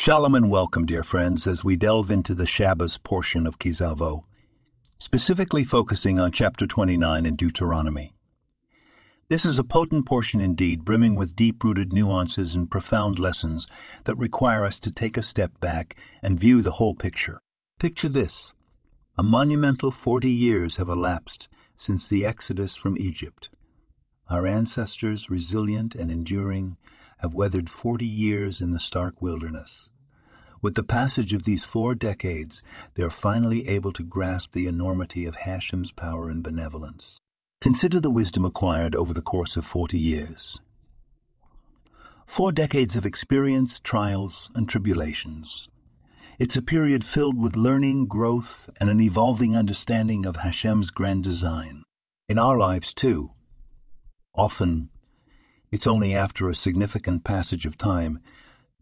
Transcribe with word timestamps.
Shalom 0.00 0.36
and 0.36 0.48
welcome, 0.48 0.86
dear 0.86 1.02
friends, 1.02 1.44
as 1.44 1.64
we 1.64 1.74
delve 1.74 2.08
into 2.08 2.32
the 2.32 2.46
Shabbos 2.46 2.98
portion 2.98 3.48
of 3.48 3.58
Ki 3.58 3.72
Savo, 3.72 4.24
specifically 4.96 5.64
focusing 5.64 6.20
on 6.20 6.30
chapter 6.30 6.68
29 6.68 7.26
in 7.26 7.34
Deuteronomy. 7.34 8.12
This 9.28 9.44
is 9.44 9.58
a 9.58 9.64
potent 9.64 10.06
portion 10.06 10.40
indeed, 10.40 10.84
brimming 10.84 11.16
with 11.16 11.34
deep 11.34 11.64
rooted 11.64 11.92
nuances 11.92 12.54
and 12.54 12.70
profound 12.70 13.18
lessons 13.18 13.66
that 14.04 14.16
require 14.16 14.64
us 14.64 14.78
to 14.80 14.92
take 14.92 15.16
a 15.16 15.22
step 15.22 15.58
back 15.58 15.96
and 16.22 16.38
view 16.38 16.62
the 16.62 16.78
whole 16.78 16.94
picture. 16.94 17.40
Picture 17.80 18.08
this 18.08 18.54
a 19.18 19.24
monumental 19.24 19.90
40 19.90 20.30
years 20.30 20.76
have 20.76 20.88
elapsed 20.88 21.48
since 21.76 22.06
the 22.06 22.24
exodus 22.24 22.76
from 22.76 22.96
Egypt. 22.98 23.50
Our 24.30 24.46
ancestors, 24.46 25.28
resilient 25.28 25.96
and 25.96 26.08
enduring, 26.08 26.76
have 27.18 27.34
weathered 27.34 27.70
40 27.70 28.04
years 28.04 28.60
in 28.60 28.72
the 28.72 28.80
stark 28.80 29.20
wilderness. 29.20 29.90
With 30.60 30.74
the 30.74 30.82
passage 30.82 31.32
of 31.32 31.44
these 31.44 31.64
four 31.64 31.94
decades, 31.94 32.62
they 32.94 33.02
are 33.02 33.10
finally 33.10 33.68
able 33.68 33.92
to 33.92 34.02
grasp 34.02 34.52
the 34.52 34.66
enormity 34.66 35.24
of 35.24 35.36
Hashem's 35.36 35.92
power 35.92 36.28
and 36.28 36.42
benevolence. 36.42 37.20
Consider 37.60 38.00
the 38.00 38.10
wisdom 38.10 38.44
acquired 38.44 38.96
over 38.96 39.12
the 39.12 39.22
course 39.22 39.56
of 39.56 39.64
40 39.64 39.98
years. 39.98 40.60
Four 42.26 42.52
decades 42.52 42.96
of 42.96 43.06
experience, 43.06 43.80
trials, 43.80 44.50
and 44.54 44.68
tribulations. 44.68 45.68
It's 46.38 46.56
a 46.56 46.62
period 46.62 47.04
filled 47.04 47.36
with 47.36 47.56
learning, 47.56 48.06
growth, 48.06 48.70
and 48.78 48.90
an 48.90 49.00
evolving 49.00 49.56
understanding 49.56 50.24
of 50.24 50.36
Hashem's 50.36 50.90
grand 50.90 51.24
design. 51.24 51.82
In 52.28 52.38
our 52.38 52.56
lives, 52.56 52.92
too. 52.92 53.30
Often, 54.34 54.90
it's 55.70 55.86
only 55.86 56.14
after 56.14 56.48
a 56.48 56.54
significant 56.54 57.24
passage 57.24 57.66
of 57.66 57.76
time 57.76 58.20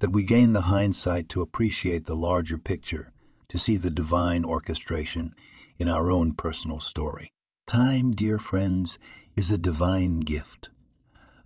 that 0.00 0.10
we 0.10 0.22
gain 0.22 0.52
the 0.52 0.62
hindsight 0.62 1.28
to 1.30 1.40
appreciate 1.40 2.06
the 2.06 2.16
larger 2.16 2.58
picture, 2.58 3.12
to 3.48 3.58
see 3.58 3.76
the 3.76 3.90
divine 3.90 4.44
orchestration 4.44 5.34
in 5.78 5.88
our 5.88 6.10
own 6.10 6.32
personal 6.32 6.80
story. 6.80 7.30
Time, 7.66 8.12
dear 8.12 8.38
friends, 8.38 8.98
is 9.36 9.50
a 9.50 9.58
divine 9.58 10.20
gift, 10.20 10.68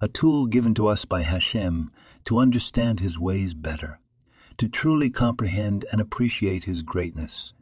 a 0.00 0.08
tool 0.08 0.46
given 0.46 0.74
to 0.74 0.88
us 0.88 1.04
by 1.04 1.22
Hashem 1.22 1.90
to 2.24 2.38
understand 2.38 3.00
His 3.00 3.18
ways 3.18 3.54
better, 3.54 4.00
to 4.56 4.68
truly 4.68 5.10
comprehend 5.10 5.84
and 5.92 6.00
appreciate 6.00 6.64
His 6.64 6.82
greatness. 6.82 7.52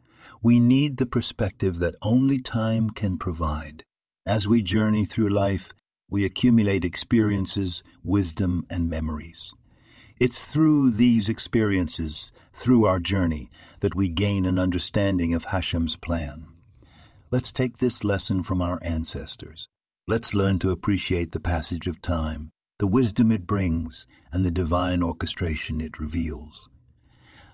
We 0.41 0.59
need 0.59 0.97
the 0.97 1.05
perspective 1.05 1.79
that 1.79 1.95
only 2.01 2.39
time 2.39 2.89
can 2.89 3.17
provide. 3.17 3.83
As 4.25 4.47
we 4.47 4.61
journey 4.61 5.05
through 5.05 5.29
life, 5.29 5.73
we 6.09 6.23
accumulate 6.23 6.85
experiences, 6.85 7.83
wisdom, 8.03 8.65
and 8.69 8.89
memories. 8.89 9.53
It's 10.19 10.43
through 10.43 10.91
these 10.91 11.29
experiences, 11.29 12.31
through 12.53 12.85
our 12.85 12.99
journey, 12.99 13.49
that 13.81 13.95
we 13.95 14.09
gain 14.09 14.45
an 14.45 14.57
understanding 14.57 15.33
of 15.33 15.45
Hashem's 15.45 15.95
plan. 15.95 16.47
Let's 17.29 17.51
take 17.51 17.77
this 17.77 18.03
lesson 18.03 18.41
from 18.41 18.61
our 18.61 18.79
ancestors. 18.81 19.67
Let's 20.07 20.33
learn 20.33 20.59
to 20.59 20.71
appreciate 20.71 21.33
the 21.33 21.39
passage 21.39 21.85
of 21.87 22.01
time, 22.01 22.51
the 22.79 22.87
wisdom 22.87 23.31
it 23.31 23.45
brings, 23.45 24.07
and 24.31 24.45
the 24.45 24.51
divine 24.51 25.03
orchestration 25.03 25.81
it 25.81 25.99
reveals. 25.99 26.69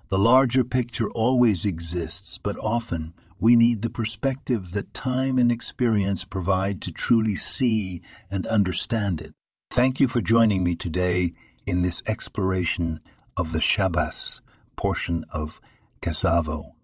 The 0.09 0.19
larger 0.19 0.63
picture 0.63 1.09
always 1.09 1.65
exists, 1.65 2.37
but 2.37 2.55
often 2.59 3.13
we 3.43 3.57
need 3.57 3.81
the 3.81 3.89
perspective 3.89 4.71
that 4.71 4.93
time 4.93 5.37
and 5.37 5.51
experience 5.51 6.23
provide 6.23 6.81
to 6.81 6.93
truly 6.93 7.35
see 7.35 8.01
and 8.31 8.47
understand 8.47 9.19
it. 9.19 9.33
Thank 9.69 9.99
you 9.99 10.07
for 10.07 10.21
joining 10.21 10.63
me 10.63 10.77
today 10.77 11.33
in 11.65 11.81
this 11.81 12.01
exploration 12.07 13.01
of 13.35 13.51
the 13.51 13.59
Shabbos 13.59 14.41
portion 14.77 15.25
of 15.29 15.59
Ki 16.01 16.13
Savo. 16.13 16.75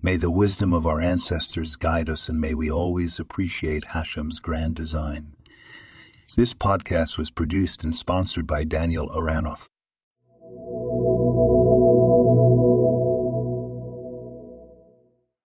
May 0.00 0.16
the 0.16 0.30
wisdom 0.30 0.72
of 0.72 0.86
our 0.86 1.02
ancestors 1.02 1.76
guide 1.76 2.08
us 2.08 2.30
and 2.30 2.40
may 2.40 2.54
we 2.54 2.70
always 2.70 3.20
appreciate 3.20 3.88
Hashem's 3.92 4.40
grand 4.40 4.76
design. 4.76 5.34
This 6.34 6.54
podcast 6.54 7.18
was 7.18 7.28
produced 7.28 7.84
and 7.84 7.94
sponsored 7.94 8.46
by 8.46 8.64
Daniel 8.64 9.10
Aranoff. 9.10 9.66